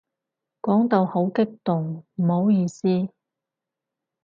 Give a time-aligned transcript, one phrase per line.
[0.63, 2.83] 講到好激動，唔好意思